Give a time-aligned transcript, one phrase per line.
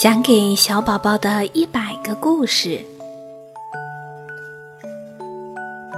[0.00, 2.82] 讲给小宝宝的一百个故事，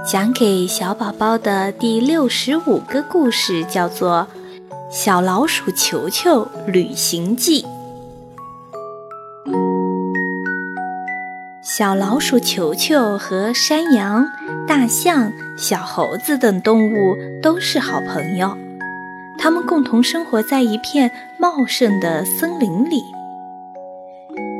[0.03, 4.27] 讲给小宝宝的第六十五个故事叫做
[4.91, 7.61] 《小老鼠球球旅行记》。
[11.61, 14.25] 小老鼠球球和山羊、
[14.67, 18.57] 大象、小猴子等动物都是好朋友，
[19.37, 23.03] 它们共同生活在一片茂盛的森林里。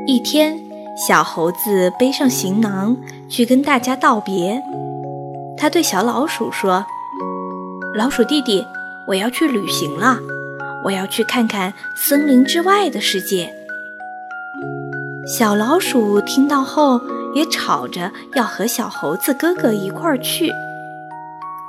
[0.04, 0.58] 一天，
[0.96, 2.96] 小猴子背上行囊
[3.28, 4.60] 去跟大家道别。
[5.56, 6.84] 他对小老鼠说
[7.94, 8.66] ：“老鼠弟弟，
[9.06, 10.18] 我要去旅行了，
[10.84, 13.54] 我要去看看森林之外的世界。”
[15.24, 17.00] 小老鼠听到后
[17.32, 20.50] 也吵着要和小猴子哥哥一块儿去。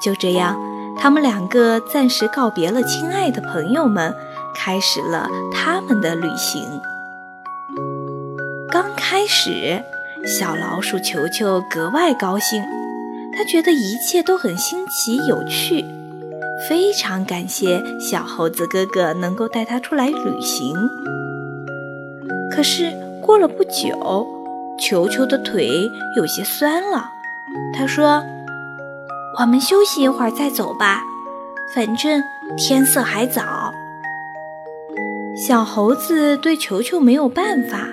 [0.03, 0.59] 就这样，
[0.97, 4.11] 他们两个暂时告别了亲爱的朋友们，
[4.55, 6.81] 开始了他们的旅行。
[8.73, 9.83] 刚开始，
[10.25, 12.59] 小老鼠球球格外高兴，
[13.37, 15.85] 他觉得一切都很新奇有趣，
[16.67, 20.75] 非常感谢小猴子哥哥能够带他出来旅行。
[22.49, 24.27] 可是过了不久，
[24.79, 27.05] 球球的腿有些酸了，
[27.77, 28.23] 他说
[29.39, 30.99] ：“我们休息一会儿再走吧，
[31.75, 32.23] 反正
[32.57, 33.71] 天色还早。”
[35.37, 37.87] 小猴子对球球没有办法。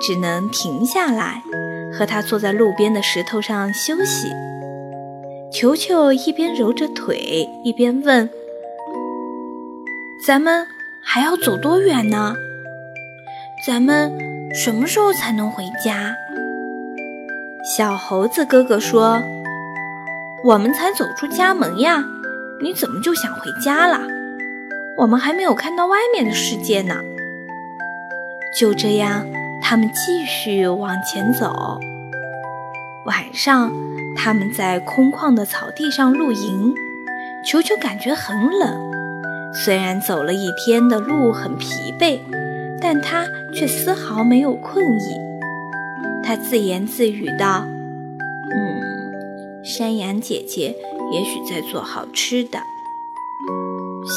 [0.00, 1.42] 只能停下来，
[1.92, 4.28] 和他坐在路边的石头上休息。
[5.52, 8.28] 球球一边揉着腿，一边问
[10.26, 10.66] ：“咱们
[11.00, 12.34] 还要走多远呢？
[13.66, 14.12] 咱们
[14.52, 16.16] 什么时候才能回家？”
[17.76, 19.22] 小猴子哥哥说
[20.44, 22.04] ：“我们才走出家门呀，
[22.60, 24.00] 你怎么就想回家了？
[24.98, 26.96] 我们还没有看到外面的世界呢。”
[28.58, 29.26] 就这样。
[29.66, 31.80] 他们继续往前走。
[33.06, 33.72] 晚上，
[34.14, 36.74] 他们在空旷的草地上露营。
[37.46, 38.90] 球球感觉很冷，
[39.54, 41.66] 虽然走了一天的路很疲
[41.98, 42.20] 惫，
[42.80, 45.18] 但他却丝毫没有困意。
[46.22, 47.64] 他自言自语道
[48.54, 50.76] ：“嗯，山羊姐姐
[51.10, 52.58] 也许在做好吃的。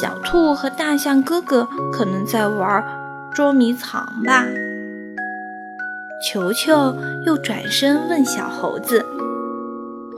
[0.02, 2.84] 小兔和大象哥哥可能在玩
[3.34, 4.46] 捉迷藏吧。”
[6.20, 6.96] 球球
[7.28, 9.06] 又转身问小猴子：“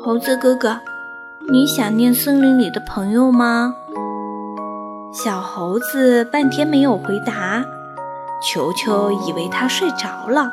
[0.01, 0.79] 猴子哥哥，
[1.51, 3.75] 你想念森林里的朋友吗？”
[5.11, 7.65] 小猴子半天没有回答。
[8.41, 10.49] 球球以为他睡着了，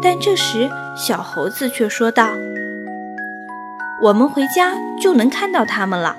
[0.00, 2.30] 但这时小猴子却说道
[4.04, 4.72] ：“我们回家
[5.02, 6.16] 就能看到他们了。”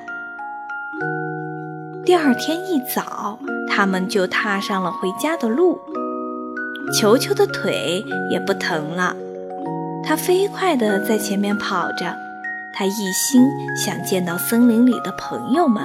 [2.05, 5.79] 第二天一早，他们就踏上了回家的路。
[6.89, 9.15] 球球的腿也不疼了，
[10.03, 12.15] 它飞快地在前面跑着，
[12.73, 15.83] 它一心想见到森林里的朋友们。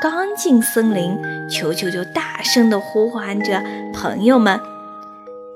[0.00, 1.18] 刚进森林，
[1.48, 3.62] 球球就大声地呼唤着
[3.92, 4.58] 朋友们：“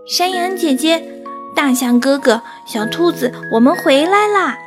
[0.06, 1.02] 山羊姐姐、
[1.54, 4.58] 大象哥哥、小兔子，我们回来啦！”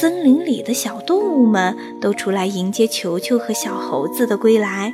[0.00, 4.92] 森林里的小动物们都出来迎接球球和小猴子的归来。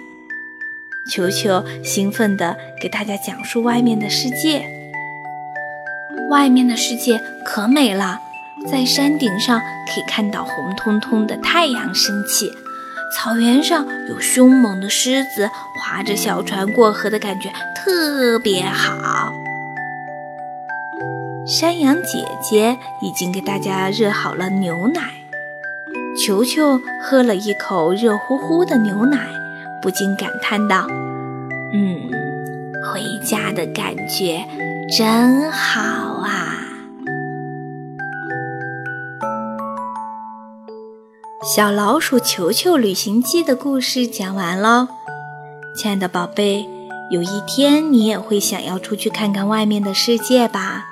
[1.06, 4.64] 球球兴奋地给大家讲述外面的世界。
[6.30, 8.18] 外面的世界可美了，
[8.70, 12.50] 在山顶上可以看到红彤彤的太阳升起，
[13.14, 19.30] 草原上有凶猛的狮子划着小船过河的感觉特别好。
[21.46, 25.02] 山羊姐姐已经给大家热好了牛奶，
[26.24, 29.43] 球球喝了一口热乎乎的牛奶。
[29.84, 30.86] 不禁感叹道
[31.74, 32.10] ：“嗯，
[32.90, 34.42] 回家的感觉
[34.96, 35.82] 真好
[36.22, 36.56] 啊！”
[41.54, 44.88] 小老鼠球球旅行记的故事讲完喽，
[45.76, 46.66] 亲爱的宝贝，
[47.10, 50.86] 有一天你也会想要出去看看外面的世界吧？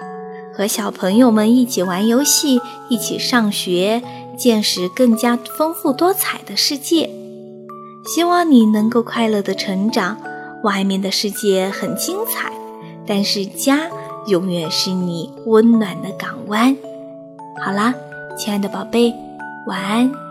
[0.54, 4.02] 和小朋友们一起玩游戏，一起上学，
[4.36, 7.21] 见识更加丰富多彩的世界。
[8.04, 10.16] 希望你能够快乐的成长。
[10.62, 12.52] 外面的世界很精彩，
[13.04, 13.88] 但是家
[14.28, 16.76] 永远是你温暖的港湾。
[17.64, 17.92] 好啦，
[18.38, 19.12] 亲爱的宝贝，
[19.66, 20.21] 晚安。